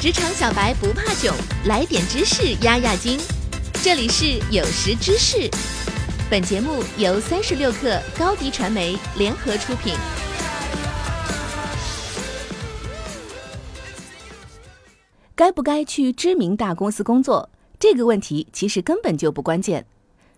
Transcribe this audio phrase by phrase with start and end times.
[0.00, 1.30] 职场小白不怕囧，
[1.66, 3.20] 来点知识压压惊。
[3.82, 5.46] 这里是有识知识，
[6.30, 9.92] 本节目由三十六克高低传媒联合出品。
[15.34, 17.50] 该不该去知名大公司工作？
[17.78, 19.84] 这个问题其实根本就不关键，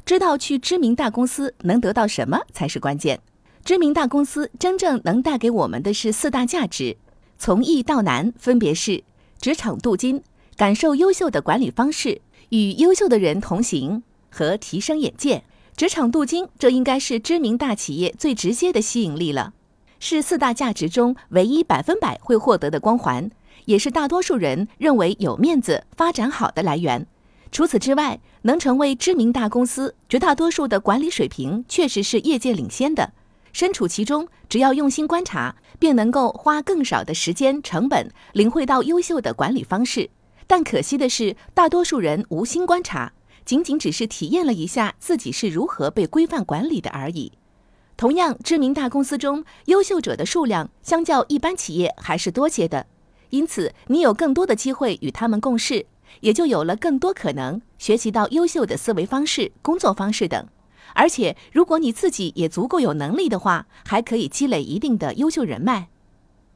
[0.04, 3.20] 知道去知名大公司能得到什么才是关键。
[3.64, 6.96] 知名大公司真正能带给我们的是四大价值，
[7.38, 9.04] 从易到难分别是：
[9.42, 10.22] 职场镀金、
[10.56, 12.20] 感受优秀的管理方式、
[12.50, 15.42] 与优秀的人同行和提升眼界。
[15.76, 19.52] 职场镀金，这应该是知名大企业最直接的吸引力了，
[19.98, 23.28] 是四大价值中唯一百分百会获得的光环。
[23.64, 27.08] 也是大多数人认为有面子、发展好的来源。
[27.50, 33.12] 除此之外，能成为知名大公司，绝大多数的管理水平确实是业界领先的。
[33.52, 40.08] 身处其中，只要用心观察，便能够花更少的时间成本，领会到优秀的管理方式。
[40.46, 43.12] 但可惜的是，大多数人无心观察，
[43.44, 47.32] 仅仅只是体验了一下自己是如何被规范管理的而已。
[47.96, 52.86] 同样，知名大公司中优秀者的数量，相较一般企业还是多些的。
[53.30, 55.86] 因此，你有更多的机会与他们共事，
[56.20, 60.46] 也就有了更多可能学习到优秀的思维方式、工作方式等。
[60.94, 65.88] 而且，如果你自己也足够有能力的话，还可以积累一定的优秀人脉。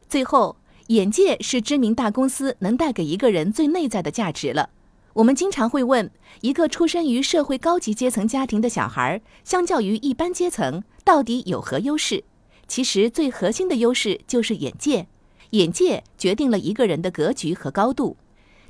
[0.09, 0.57] 最后，
[0.89, 4.71] 眼界是知名大公司能带给一个人最内在的价值了。
[5.15, 6.11] 我们经常会问，
[6.43, 12.23] 一个出身于社会高级阶层家庭的小孩，相较于一般阶层，到底有何优势？
[12.69, 15.07] 其实，最核心的优势就是眼界。
[15.51, 18.17] 眼界决定了一个人的格局和高度。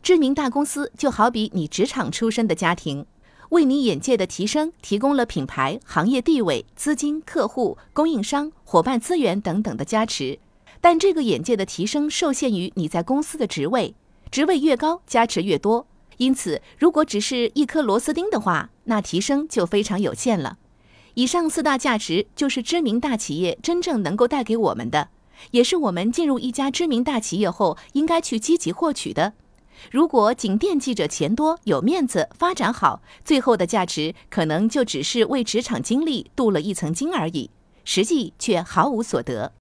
[0.02, 3.04] 知名大公司就好比你职场出身的家庭，
[3.50, 10.38] 为你眼界的提升提供了品牌、行业地位、资金、客户、供应商、伙伴资源等等的加持。
[10.80, 13.94] 但这个眼界的提升受限于你在公司的职位，
[14.30, 15.86] 职位越高，加持越多。
[16.18, 20.58] 因此，如果只是一颗螺丝钉的话，那提升就非常有限了。
[21.14, 25.08] 以上四大价值就是知名大企业真正能够带给我们的。
[25.50, 29.34] 也是我们进入一家知名大企业后应该去积极获取的。
[29.90, 37.50] 如果仅惦记着钱多、有面子、发展好，最后的价值可能就只是为职场经历镀了一层金而已，
[37.84, 39.52] 实际却毫无所得。